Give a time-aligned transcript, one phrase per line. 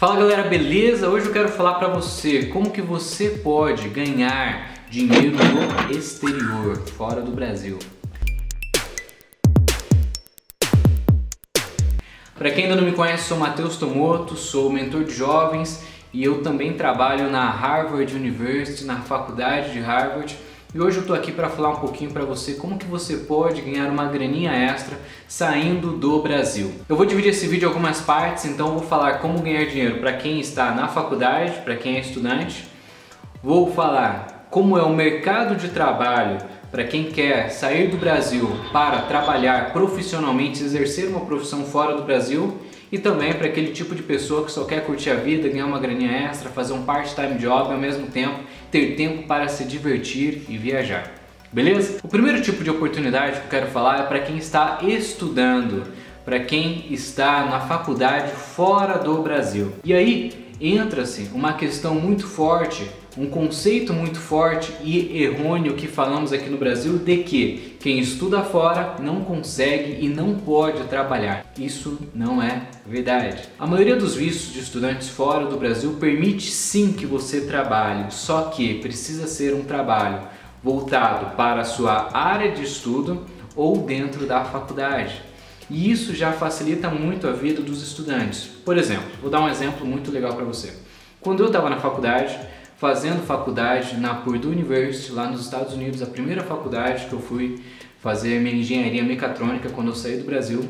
[0.00, 1.10] Fala galera, beleza?
[1.10, 7.20] Hoje eu quero falar para você como que você pode ganhar dinheiro no exterior, fora
[7.20, 7.78] do Brasil.
[12.34, 15.84] Para quem ainda não me conhece, sou Matheus Tomoto, sou mentor de jovens
[16.14, 20.34] e eu também trabalho na Harvard University, na faculdade de Harvard.
[20.72, 23.60] E hoje eu estou aqui para falar um pouquinho para você como que você pode
[23.60, 24.96] ganhar uma graninha extra
[25.26, 26.72] saindo do Brasil.
[26.88, 30.12] Eu vou dividir esse vídeo em algumas partes, então vou falar como ganhar dinheiro para
[30.12, 32.68] quem está na faculdade, para quem é estudante.
[33.42, 36.38] Vou falar como é o mercado de trabalho
[36.70, 42.56] para quem quer sair do Brasil para trabalhar profissionalmente, exercer uma profissão fora do Brasil
[42.92, 45.78] e também para aquele tipo de pessoa que só quer curtir a vida, ganhar uma
[45.78, 48.40] graninha extra, fazer um part-time job e ao mesmo tempo
[48.70, 51.12] ter tempo para se divertir e viajar.
[51.52, 51.98] Beleza?
[52.02, 55.84] O primeiro tipo de oportunidade que eu quero falar é para quem está estudando,
[56.24, 59.72] para quem está na faculdade fora do Brasil.
[59.82, 66.32] E aí entra-se uma questão muito forte um conceito muito forte e errôneo que falamos
[66.32, 71.44] aqui no Brasil de que quem estuda fora não consegue e não pode trabalhar.
[71.58, 73.42] Isso não é verdade.
[73.58, 78.42] A maioria dos vistos de estudantes fora do Brasil permite sim que você trabalhe, só
[78.42, 80.20] que precisa ser um trabalho
[80.62, 83.26] voltado para a sua área de estudo
[83.56, 85.29] ou dentro da faculdade.
[85.70, 88.50] E isso já facilita muito a vida dos estudantes.
[88.64, 90.74] Por exemplo, vou dar um exemplo muito legal para você.
[91.20, 92.36] Quando eu estava na faculdade,
[92.76, 97.62] fazendo faculdade na Purdue University, lá nos Estados Unidos, a primeira faculdade que eu fui
[98.00, 100.68] fazer minha engenharia mecatrônica quando eu saí do Brasil,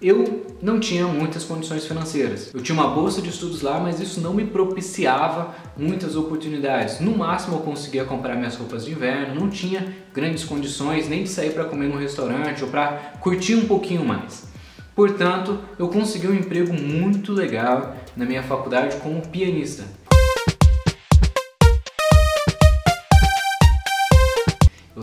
[0.00, 2.50] eu não tinha muitas condições financeiras.
[2.54, 7.00] Eu tinha uma bolsa de estudos lá, mas isso não me propiciava muitas oportunidades.
[7.00, 11.28] No máximo eu conseguia comprar minhas roupas de inverno, não tinha grandes condições nem de
[11.28, 14.48] sair para comer no restaurante ou para curtir um pouquinho mais.
[14.94, 19.84] Portanto, eu consegui um emprego muito legal na minha faculdade como pianista.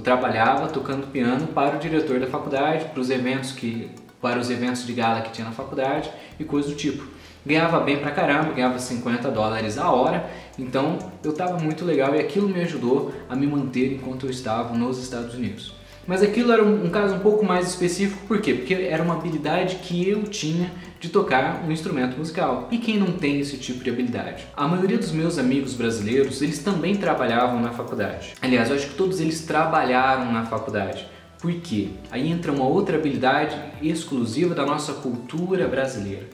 [0.07, 3.91] trabalhava tocando piano para o diretor da faculdade, para os eventos que
[4.22, 7.05] para os eventos de gala que tinha na faculdade e coisas do tipo.
[7.45, 10.30] Ganhava bem pra caramba, ganhava 50 dólares a hora,
[10.60, 14.76] então eu estava muito legal e aquilo me ajudou a me manter enquanto eu estava
[14.76, 15.78] nos Estados Unidos.
[16.08, 18.54] Mas aquilo era um, um, caso um pouco mais específico, por quê?
[18.54, 22.70] Porque era uma habilidade que eu tinha de tocar um instrumento musical.
[22.72, 24.48] E quem não tem esse tipo de habilidade?
[24.55, 28.34] A maioria dos meus amigos brasileiros, eles também trabalhavam na faculdade.
[28.42, 31.05] Aliás, eu acho que todos eles trabalharam na faculdade.
[31.47, 31.87] Por quê?
[32.11, 36.27] Aí entra uma outra habilidade exclusiva da nossa cultura brasileira.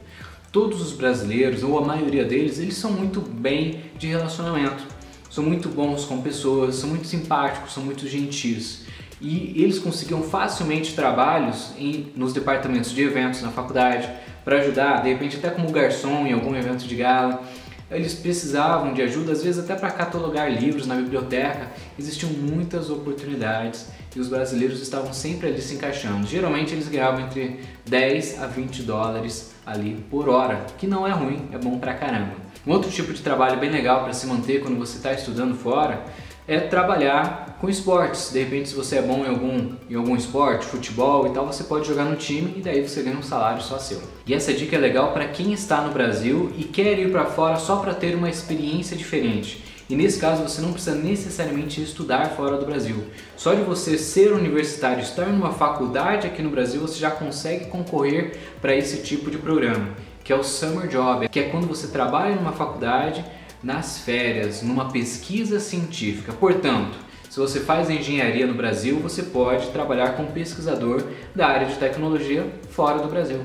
[0.51, 4.83] Todos os brasileiros, ou a maioria deles, eles são muito bem de relacionamento.
[5.29, 8.87] São muito bons com pessoas, são muito simpáticos, são muito gentis
[9.21, 14.09] e eles conseguiam facilmente trabalhos em, nos departamentos de eventos na faculdade
[14.43, 17.41] para ajudar, de repente até como garçom em algum evento de gala.
[17.95, 21.71] Eles precisavam de ajuda, às vezes até para catalogar livros na biblioteca.
[21.97, 26.27] Existiam muitas oportunidades e os brasileiros estavam sempre ali se encaixando.
[26.27, 31.49] Geralmente eles ganhavam entre 10 a 20 dólares ali por hora, que não é ruim,
[31.51, 32.33] é bom pra caramba.
[32.65, 36.03] Um outro tipo de trabalho bem legal para se manter quando você está estudando fora
[36.47, 38.31] é trabalhar com esportes.
[38.31, 41.63] De repente, se você é bom em algum, em algum esporte, futebol e tal, você
[41.63, 44.01] pode jogar no time e daí você ganha um salário só seu.
[44.25, 47.57] E essa dica é legal para quem está no Brasil e quer ir para fora
[47.57, 49.63] só para ter uma experiência diferente.
[49.89, 53.03] E nesse caso você não precisa necessariamente estudar fora do Brasil.
[53.35, 58.37] Só de você ser universitário, estar numa faculdade aqui no Brasil, você já consegue concorrer
[58.61, 59.89] para esse tipo de programa,
[60.23, 63.23] que é o Summer Job, que é quando você trabalha numa faculdade
[63.63, 66.33] nas férias, numa pesquisa científica.
[66.33, 66.97] Portanto,
[67.29, 71.01] se você faz engenharia no Brasil, você pode trabalhar como pesquisador
[71.33, 73.39] da área de tecnologia fora do Brasil.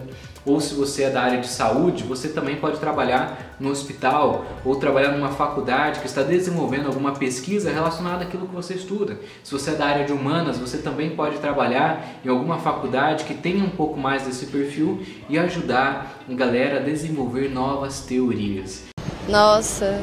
[0.44, 4.76] Ou se você é da área de saúde, você também pode trabalhar no hospital ou
[4.76, 9.18] trabalhar numa faculdade que está desenvolvendo alguma pesquisa relacionada àquilo que você estuda.
[9.42, 13.34] Se você é da área de humanas, você também pode trabalhar em alguma faculdade que
[13.34, 18.88] tenha um pouco mais desse perfil e ajudar a galera a desenvolver novas teorias.
[19.28, 20.00] Nossa.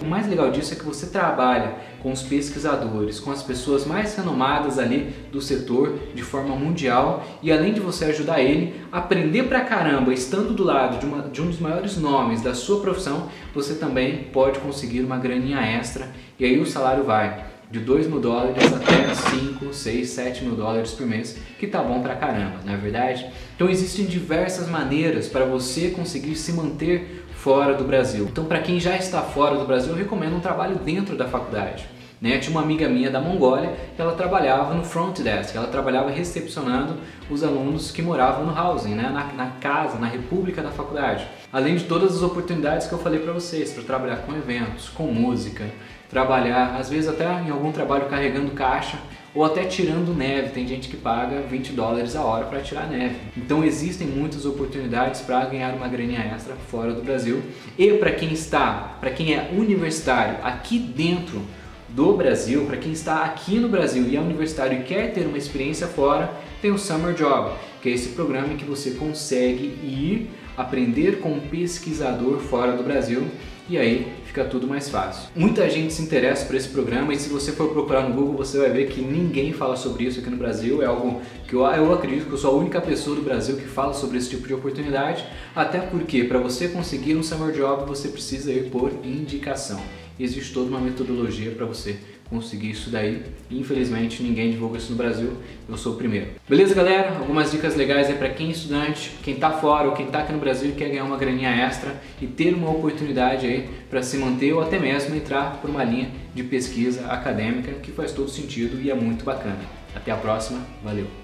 [0.00, 4.14] O mais legal disso é que você trabalha com os pesquisadores, com as pessoas mais
[4.14, 9.44] renomadas ali do setor de forma mundial e além de você ajudar ele a aprender
[9.44, 13.28] pra caramba, estando do lado de, uma, de um dos maiores nomes da sua profissão,
[13.52, 16.08] você também pode conseguir uma graninha extra
[16.38, 20.92] e aí o salário vai de 2 mil dólares até 5, 6, 7 mil dólares
[20.92, 23.26] por mês, que tá bom pra caramba, não é verdade?
[23.56, 28.24] Então existem diversas maneiras para você conseguir se manter fora do Brasil.
[28.24, 31.86] Então, para quem já está fora do Brasil, eu recomendo um trabalho dentro da faculdade.
[32.18, 32.38] Né?
[32.38, 36.96] Tinha uma amiga minha da Mongólia que ela trabalhava no front desk, ela trabalhava recepcionando
[37.28, 39.10] os alunos que moravam no housing, né?
[39.10, 41.26] na, na casa, na república da faculdade.
[41.52, 45.08] Além de todas as oportunidades que eu falei para vocês, para trabalhar com eventos, com
[45.08, 45.66] música,
[46.08, 48.96] trabalhar, às vezes até em algum trabalho carregando caixa
[49.34, 50.50] ou até tirando neve.
[50.50, 53.16] Tem gente que paga 20 dólares a hora para tirar neve.
[53.36, 57.42] Então existem muitas oportunidades para ganhar uma graninha extra fora do Brasil.
[57.76, 61.42] E para quem está, para quem é universitário aqui dentro
[61.88, 65.38] do Brasil, para quem está aqui no Brasil e é universitário e quer ter uma
[65.38, 67.52] experiência fora, tem o Summer Job,
[67.82, 72.82] que é esse programa em que você consegue ir aprender com um pesquisador fora do
[72.82, 73.26] Brasil
[73.68, 75.30] e aí fica tudo mais fácil.
[75.34, 78.58] Muita gente se interessa por esse programa e se você for procurar no Google você
[78.58, 80.82] vai ver que ninguém fala sobre isso aqui no Brasil.
[80.82, 83.66] É algo que eu, eu acredito que eu sou a única pessoa do Brasil que
[83.66, 85.24] fala sobre esse tipo de oportunidade,
[85.54, 89.80] até porque para você conseguir um summer job você precisa ir por indicação.
[90.18, 93.22] Existe toda uma metodologia para você conseguir isso daí.
[93.50, 95.36] Infelizmente, ninguém divulga isso no Brasil.
[95.68, 96.28] Eu sou o primeiro.
[96.48, 97.16] Beleza, galera?
[97.18, 100.32] Algumas dicas legais aí para quem é estudante, quem está fora ou quem está aqui
[100.32, 104.16] no Brasil e quer ganhar uma graninha extra e ter uma oportunidade aí para se
[104.18, 108.80] manter ou até mesmo entrar por uma linha de pesquisa acadêmica que faz todo sentido
[108.80, 109.60] e é muito bacana.
[109.94, 110.60] Até a próxima.
[110.82, 111.23] Valeu.